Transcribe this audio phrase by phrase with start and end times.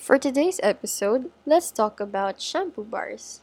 [0.00, 3.42] For today's episode, let's talk about shampoo bars.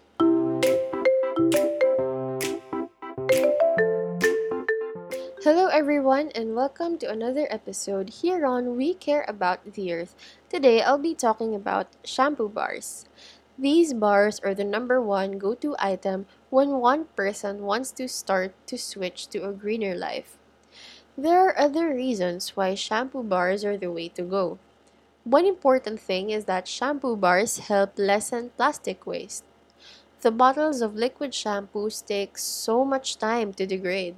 [5.45, 10.15] Hello, everyone, and welcome to another episode here on We Care About the Earth.
[10.49, 13.05] Today, I'll be talking about shampoo bars.
[13.55, 18.55] These bars are the number one go to item when one person wants to start
[18.65, 20.39] to switch to a greener life.
[21.15, 24.57] There are other reasons why shampoo bars are the way to go.
[25.27, 29.43] One important thing is that shampoo bars help lessen plastic waste.
[30.21, 34.15] The bottles of liquid shampoos take so much time to degrade.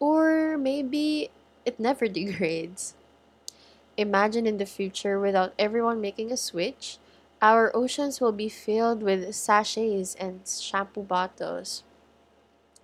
[0.00, 1.30] Or maybe
[1.64, 2.94] it never degrades.
[3.96, 6.98] Imagine in the future without everyone making a switch,
[7.42, 11.84] our oceans will be filled with sachets and shampoo bottles.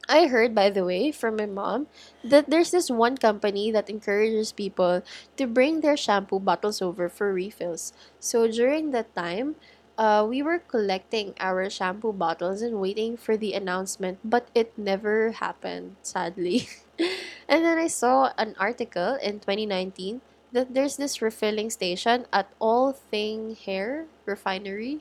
[0.08, 1.88] I heard, by the way, from my mom
[2.22, 5.02] that there's this one company that encourages people
[5.36, 7.92] to bring their shampoo bottles over for refills.
[8.20, 9.56] So during that time,
[9.98, 15.32] uh, we were collecting our shampoo bottles and waiting for the announcement, but it never
[15.32, 16.68] happened, sadly.
[17.48, 20.20] and then I saw an article in 2019
[20.52, 25.00] that there's this refilling station at All Thing Hair Refinery.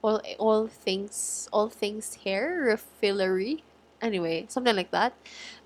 [0.00, 3.66] All, all things all things hair refillery
[4.02, 5.12] Anyway, something like that.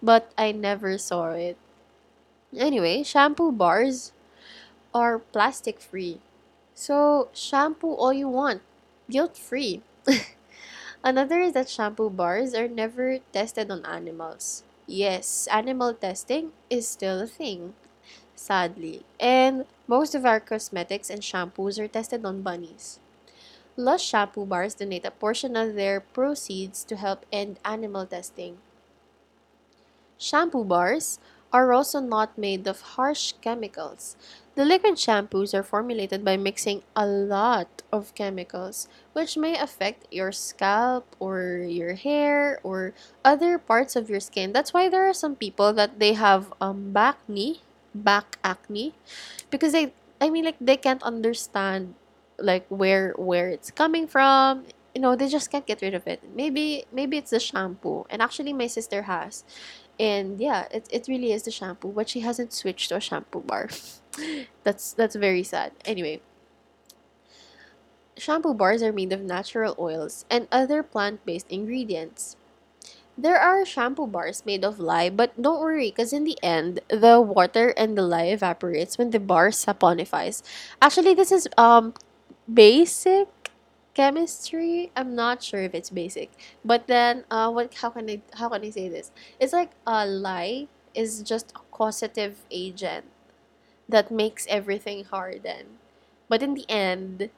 [0.02, 1.56] But I never saw it.
[2.56, 4.12] Anyway, shampoo bars
[4.94, 6.20] are plastic free.
[6.74, 8.62] So, shampoo all you want,
[9.10, 9.82] guilt free.
[11.04, 14.64] Another is that shampoo bars are never tested on animals.
[14.86, 17.74] Yes, animal testing is still a thing,
[18.36, 19.04] sadly.
[19.20, 23.00] And most of our cosmetics and shampoos are tested on bunnies.
[23.76, 28.58] Lush shampoo bars donate a portion of their proceeds to help end animal testing.
[30.18, 31.18] Shampoo bars
[31.52, 34.16] are also not made of harsh chemicals.
[34.54, 40.32] The liquid shampoos are formulated by mixing a lot of chemicals, which may affect your
[40.32, 44.52] scalp or your hair or other parts of your skin.
[44.52, 47.60] That's why there are some people that they have um back knee,
[47.94, 48.94] back acne,
[49.50, 51.94] because they I mean like they can't understand
[52.42, 54.64] like where where it's coming from
[54.94, 56.20] you know they just can't get rid of it.
[56.34, 58.04] Maybe maybe it's the shampoo.
[58.10, 59.44] And actually my sister has.
[59.98, 63.40] And yeah it, it really is the shampoo but she hasn't switched to a shampoo
[63.40, 63.68] bar.
[64.64, 65.72] That's that's very sad.
[65.84, 66.20] Anyway.
[68.18, 72.36] Shampoo bars are made of natural oils and other plant-based ingredients.
[73.16, 77.20] There are shampoo bars made of lye, but don't worry, because in the end, the
[77.20, 80.42] water and the lye evaporates when the bar saponifies.
[80.80, 81.94] Actually, this is um
[82.52, 83.28] basic
[83.94, 84.90] chemistry?
[84.96, 86.30] I'm not sure if it's basic.
[86.64, 89.10] But then uh what how can i how can i say this?
[89.40, 93.06] It's like a lye is just a causative agent
[93.88, 95.78] that makes everything harden.
[96.28, 97.30] But in the end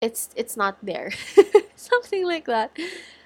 [0.00, 1.10] it's it's not there.
[1.76, 2.76] Something like that.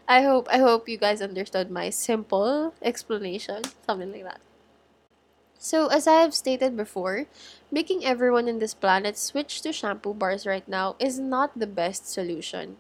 [0.08, 3.62] I hope i hope you guys understood my simple explanation.
[3.86, 4.40] Something like that
[5.62, 7.26] so, as I have stated before,
[7.70, 12.10] making everyone in this planet switch to shampoo bars right now is not the best
[12.10, 12.78] solution.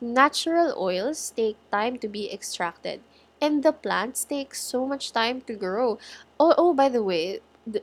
[0.00, 3.00] Natural oils take time to be extracted,
[3.40, 5.98] and the plants take so much time to grow.
[6.38, 7.40] Oh, oh by the way,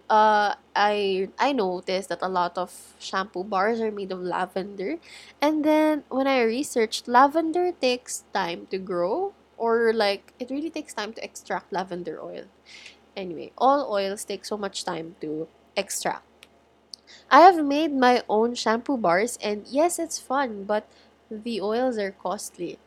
[0.09, 4.97] uh, I I noticed that a lot of shampoo bars are made of lavender,
[5.41, 10.93] and then when I researched, lavender takes time to grow, or like it really takes
[10.93, 12.45] time to extract lavender oil.
[13.17, 16.47] Anyway, all oils take so much time to extract.
[17.31, 20.87] I have made my own shampoo bars and yes, it's fun, but
[21.31, 22.79] the oils are costly.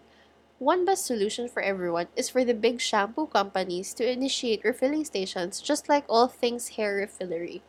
[0.59, 5.61] One best solution for everyone is for the big shampoo companies to initiate refilling stations
[5.61, 7.63] just like all things hair refillery.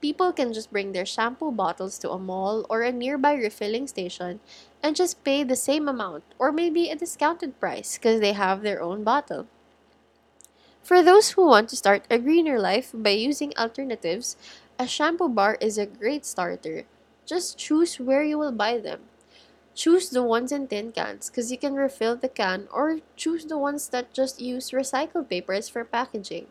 [0.00, 4.40] People can just bring their shampoo bottles to a mall or a nearby refilling station
[4.82, 8.82] and just pay the same amount or maybe a discounted price because they have their
[8.82, 9.48] own bottle.
[10.86, 14.36] For those who want to start a greener life by using alternatives,
[14.78, 16.84] a shampoo bar is a great starter.
[17.26, 19.00] Just choose where you will buy them.
[19.74, 23.58] Choose the ones in tin cans because you can refill the can or choose the
[23.58, 26.46] ones that just use recycled papers for packaging.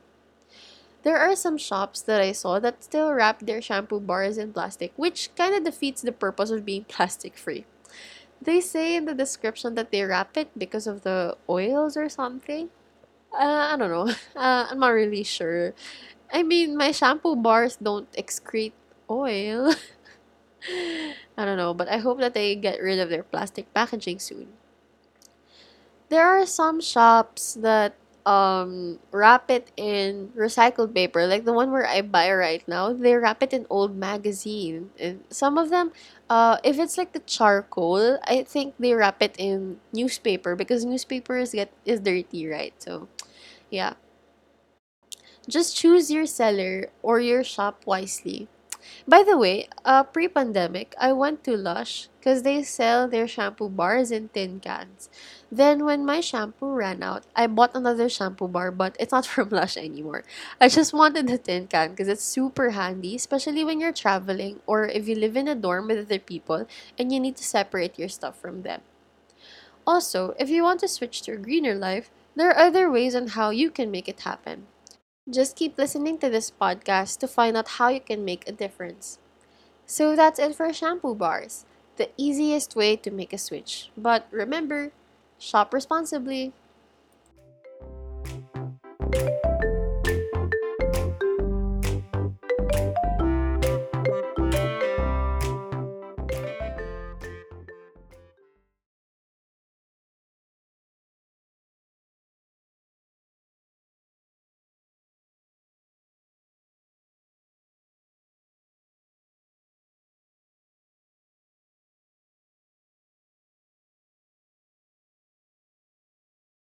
[1.03, 4.91] There are some shops that I saw that still wrap their shampoo bars in plastic,
[4.97, 7.63] which kind of defeats the purpose of being plastic free.
[8.41, 12.69] They say in the description that they wrap it because of the oils or something.
[13.37, 14.13] Uh, I don't know.
[14.35, 15.73] Uh, I'm not really sure.
[16.33, 18.73] I mean, my shampoo bars don't excrete
[19.09, 19.73] oil.
[21.37, 24.47] I don't know, but I hope that they get rid of their plastic packaging soon.
[26.09, 27.93] There are some shops that
[28.25, 33.13] um wrap it in recycled paper like the one where I buy right now they
[33.15, 34.89] wrap it in old magazine.
[34.99, 35.91] And some of them
[36.29, 41.51] uh if it's like the charcoal I think they wrap it in newspaper because newspapers
[41.51, 42.73] get is dirty right?
[42.81, 43.07] So
[43.69, 43.93] yeah.
[45.49, 48.47] Just choose your seller or your shop wisely
[49.07, 54.11] by the way, uh, pre-pandemic, I went to Lush because they sell their shampoo bars
[54.11, 55.09] in tin cans.
[55.51, 59.49] Then when my shampoo ran out, I bought another shampoo bar, but it's not from
[59.49, 60.23] Lush anymore.
[60.59, 64.85] I just wanted the tin can because it's super handy, especially when you're traveling or
[64.85, 68.09] if you live in a dorm with other people and you need to separate your
[68.09, 68.81] stuff from them.
[69.87, 73.27] Also, if you want to switch to a greener life, there are other ways on
[73.27, 74.67] how you can make it happen.
[75.29, 79.19] Just keep listening to this podcast to find out how you can make a difference.
[79.85, 81.65] So that's it for shampoo bars,
[81.97, 83.91] the easiest way to make a switch.
[83.97, 84.91] But remember,
[85.39, 86.53] shop responsibly.